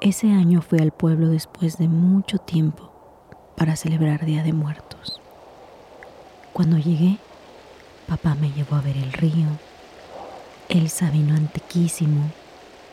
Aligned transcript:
Ese 0.00 0.28
año 0.32 0.62
fui 0.62 0.78
al 0.78 0.92
pueblo 0.92 1.28
después 1.28 1.76
de 1.76 1.86
mucho 1.86 2.38
tiempo 2.38 2.90
para 3.54 3.76
celebrar 3.76 4.24
Día 4.24 4.42
de 4.42 4.54
Muertos. 4.54 5.20
Cuando 6.54 6.78
llegué, 6.78 7.18
papá 8.08 8.34
me 8.34 8.50
llevó 8.50 8.76
a 8.76 8.80
ver 8.80 8.96
el 8.96 9.12
río. 9.12 9.46
Elsa 10.70 11.10
vino 11.10 11.34
antiquísimo 11.34 12.30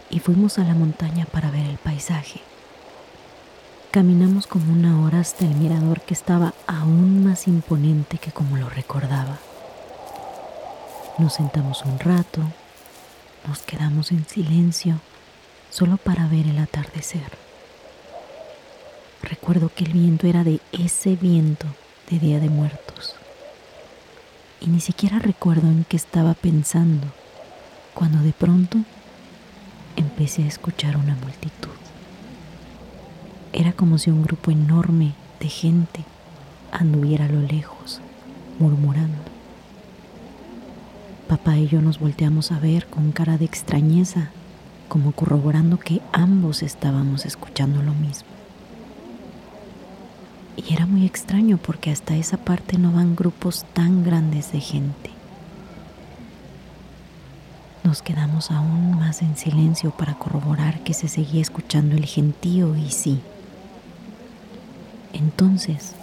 y 0.09 0.19
fuimos 0.19 0.59
a 0.59 0.65
la 0.65 0.73
montaña 0.73 1.25
para 1.31 1.49
ver 1.49 1.65
el 1.65 1.77
paisaje. 1.77 2.41
Caminamos 3.91 4.45
como 4.45 4.73
una 4.73 5.01
hora 5.01 5.21
hasta 5.21 5.45
el 5.45 5.55
mirador 5.55 6.01
que 6.01 6.13
estaba 6.13 6.53
aún 6.67 7.23
más 7.25 7.47
imponente 7.47 8.17
que 8.17 8.33
como 8.33 8.57
lo 8.57 8.67
recordaba. 8.67 9.37
Nos 11.19 11.35
sentamos 11.35 11.85
un 11.85 11.99
rato, 11.99 12.41
nos 13.47 13.59
quedamos 13.59 14.11
en 14.11 14.25
silencio 14.25 14.99
solo 15.77 15.97
para 15.97 16.27
ver 16.27 16.47
el 16.47 16.57
atardecer. 16.57 17.37
Recuerdo 19.21 19.69
que 19.75 19.83
el 19.83 19.93
viento 19.93 20.25
era 20.25 20.43
de 20.43 20.59
ese 20.71 21.15
viento 21.15 21.67
de 22.09 22.17
Día 22.17 22.39
de 22.39 22.49
Muertos. 22.49 23.13
Y 24.59 24.69
ni 24.69 24.79
siquiera 24.79 25.19
recuerdo 25.19 25.67
en 25.67 25.85
qué 25.87 25.95
estaba 25.95 26.33
pensando 26.33 27.05
cuando 27.93 28.23
de 28.23 28.33
pronto 28.33 28.79
empecé 29.97 30.45
a 30.45 30.47
escuchar 30.47 30.97
una 30.97 31.13
multitud. 31.13 31.69
Era 33.53 33.71
como 33.71 33.99
si 33.99 34.09
un 34.09 34.23
grupo 34.23 34.49
enorme 34.49 35.13
de 35.39 35.47
gente 35.47 36.03
anduviera 36.71 37.25
a 37.25 37.29
lo 37.29 37.41
lejos, 37.41 38.01
murmurando. 38.57 39.19
Papá 41.27 41.55
y 41.55 41.67
yo 41.67 41.83
nos 41.83 41.99
volteamos 41.99 42.51
a 42.51 42.57
ver 42.57 42.87
con 42.87 43.11
cara 43.11 43.37
de 43.37 43.45
extrañeza, 43.45 44.31
como 44.87 45.11
corroborando 45.11 45.79
que 45.79 46.01
ambos 46.11 46.63
estábamos 46.63 47.25
escuchando 47.25 47.81
lo 47.81 47.93
mismo. 47.93 48.27
Y 50.55 50.73
era 50.73 50.85
muy 50.85 51.05
extraño 51.05 51.57
porque 51.57 51.91
hasta 51.91 52.15
esa 52.15 52.37
parte 52.37 52.77
no 52.77 52.91
van 52.91 53.15
grupos 53.15 53.65
tan 53.73 54.03
grandes 54.03 54.51
de 54.51 54.59
gente. 54.59 55.11
Nos 57.83 58.01
quedamos 58.01 58.51
aún 58.51 58.97
más 58.97 59.21
en 59.21 59.37
silencio 59.37 59.91
para 59.91 60.15
corroborar 60.15 60.83
que 60.83 60.93
se 60.93 61.07
seguía 61.07 61.41
escuchando 61.41 61.95
el 61.95 62.05
gentío 62.05 62.75
y 62.75 62.89
sí. 62.89 63.21
Entonces, 65.13 65.93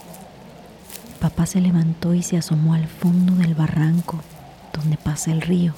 papá 1.21 1.47
se 1.47 1.61
levantó 1.61 2.15
y 2.15 2.23
se 2.23 2.37
asomó 2.37 2.75
al 2.75 2.87
fondo 2.87 3.35
del 3.35 3.55
barranco 3.55 4.21
donde 4.73 4.97
pasa 4.97 5.31
el 5.31 5.41
río 5.41 5.75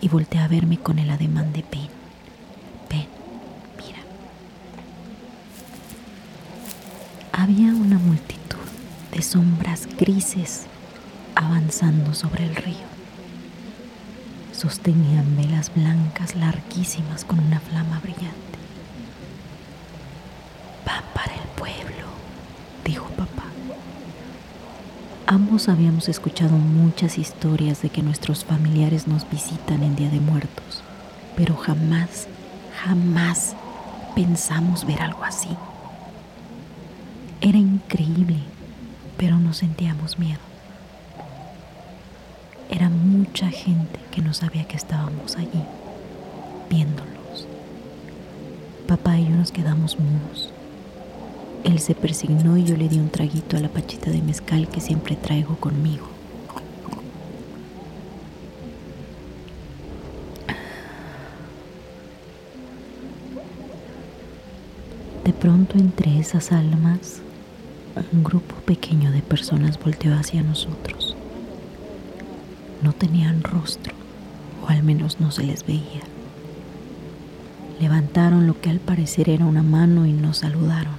y 0.00 0.08
volteó 0.08 0.40
a 0.40 0.48
verme 0.48 0.78
con 0.78 0.98
el 0.98 1.10
ademán 1.10 1.52
de 1.52 1.64
ven, 1.70 1.88
ven, 2.90 3.06
mira. 3.76 3.98
Había 7.32 7.74
una 7.74 7.98
multitud 7.98 8.58
de 9.12 9.22
sombras 9.22 9.86
grises 9.96 10.66
avanzando 11.34 12.14
sobre 12.14 12.44
el 12.44 12.56
río. 12.56 12.88
Sostenían 14.52 15.36
velas 15.36 15.72
blancas 15.74 16.34
larguísimas 16.34 17.24
con 17.24 17.38
una 17.38 17.60
flama 17.60 18.00
brillante. 18.00 18.58
Van 20.84 21.04
para 21.14 21.32
el 21.34 21.48
pueblo, 21.56 22.06
dijo 22.84 23.06
papá. 23.10 23.44
Ambos 25.26 25.68
habíamos 25.68 26.08
escuchado 26.08 26.56
muchas 26.56 27.18
historias 27.18 27.82
de 27.82 27.90
que 27.90 28.02
nuestros 28.02 28.44
familiares 28.44 29.06
nos 29.06 29.28
visitan 29.30 29.82
en 29.82 29.94
Día 29.94 30.08
de 30.08 30.20
Muertos, 30.20 30.82
pero 31.36 31.54
jamás, 31.54 32.26
jamás 32.84 33.54
pensamos 34.14 34.86
ver 34.86 35.02
algo 35.02 35.24
así. 35.24 35.50
Era 37.40 37.58
increíble, 37.58 38.38
pero 39.16 39.38
no 39.38 39.52
sentíamos 39.52 40.18
miedo. 40.18 40.40
Era 42.70 42.88
mucha 42.88 43.50
gente 43.50 43.98
que 44.10 44.22
no 44.22 44.34
sabía 44.34 44.64
que 44.64 44.76
estábamos 44.76 45.36
allí, 45.36 45.62
viéndolos. 46.68 47.46
Papá 48.86 49.18
y 49.18 49.24
yo 49.24 49.36
nos 49.36 49.52
quedamos 49.52 49.98
mudos. 49.98 50.52
Él 51.64 51.80
se 51.80 51.94
persignó 51.94 52.56
y 52.56 52.64
yo 52.64 52.76
le 52.76 52.88
di 52.88 52.98
un 52.98 53.10
traguito 53.10 53.56
a 53.56 53.60
la 53.60 53.68
pachita 53.68 54.10
de 54.10 54.22
mezcal 54.22 54.68
que 54.68 54.80
siempre 54.80 55.16
traigo 55.16 55.56
conmigo. 55.56 56.17
De 65.28 65.34
pronto 65.34 65.76
entre 65.76 66.18
esas 66.18 66.52
almas, 66.52 67.20
un 68.14 68.24
grupo 68.24 68.54
pequeño 68.64 69.12
de 69.12 69.20
personas 69.20 69.78
volteó 69.78 70.14
hacia 70.14 70.42
nosotros. 70.42 71.14
No 72.80 72.94
tenían 72.94 73.42
rostro, 73.42 73.92
o 74.64 74.70
al 74.70 74.82
menos 74.82 75.20
no 75.20 75.30
se 75.30 75.42
les 75.42 75.66
veía. 75.66 76.00
Levantaron 77.78 78.46
lo 78.46 78.58
que 78.58 78.70
al 78.70 78.80
parecer 78.80 79.28
era 79.28 79.44
una 79.44 79.62
mano 79.62 80.06
y 80.06 80.14
nos 80.14 80.38
saludaron. 80.38 80.94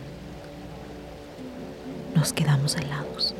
Nos 2.15 2.31
quedamos 2.31 2.75
helados. 2.75 3.33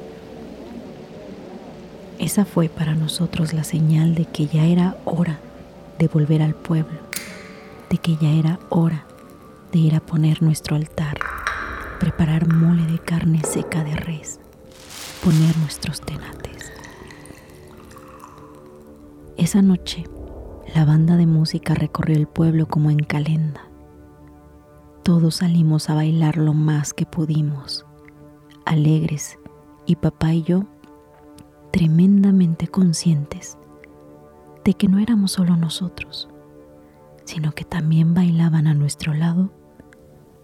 Esa 2.18 2.46
fue 2.46 2.68
para 2.68 2.96
nosotros 2.96 3.54
la 3.54 3.64
señal 3.64 4.16
de 4.16 4.26
que 4.26 4.48
ya 4.48 4.66
era 4.66 4.98
hora 5.06 5.38
de 6.00 6.08
volver 6.08 6.42
al 6.42 6.56
pueblo, 6.56 6.98
de 7.92 8.00
que 8.00 8.18
ya 8.20 8.32
era 8.32 8.58
hora 8.70 9.06
de 9.72 9.80
ir 9.80 9.96
a 9.96 10.00
poner 10.00 10.42
nuestro 10.42 10.76
altar, 10.76 11.18
preparar 12.00 12.48
mole 12.48 12.86
de 12.86 13.00
carne 13.00 13.42
seca 13.44 13.84
de 13.84 13.96
res, 13.96 14.40
poner 15.24 15.58
nuestros 15.58 16.02
tenates. 16.02 16.72
Esa 19.38 19.62
noche, 19.62 20.06
la 20.76 20.86
banda 20.86 21.18
de 21.18 21.26
música 21.26 21.74
recorrió 21.74 22.18
el 22.18 22.28
pueblo 22.28 22.68
como 22.68 22.92
en 22.92 23.00
calenda. 23.00 23.62
Todos 25.04 25.36
salimos 25.36 25.90
a 25.90 25.96
bailar 25.96 26.38
lo 26.38 26.54
más 26.54 26.94
que 26.94 27.06
pudimos, 27.06 27.86
alegres, 28.66 29.40
y 29.90 29.96
papá 29.96 30.34
y 30.34 30.44
yo 30.44 30.66
tremendamente 31.72 32.68
conscientes 32.68 33.58
de 34.64 34.76
que 34.76 34.88
no 34.88 35.00
éramos 35.00 35.32
solo 35.32 35.56
nosotros, 35.56 36.30
sino 37.26 37.54
que 37.54 37.66
también 37.66 38.14
bailaban 38.14 38.68
a 38.68 38.76
nuestro 38.76 39.16
lado 39.16 39.50